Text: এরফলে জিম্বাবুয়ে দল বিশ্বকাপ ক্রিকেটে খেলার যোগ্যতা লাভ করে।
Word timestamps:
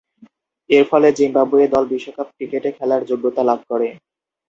এরফলে 0.69 1.09
জিম্বাবুয়ে 1.17 1.67
দল 1.73 1.83
বিশ্বকাপ 1.91 2.27
ক্রিকেটে 2.35 2.69
খেলার 2.77 3.01
যোগ্যতা 3.09 3.41
লাভ 3.49 3.59
করে। 3.71 3.87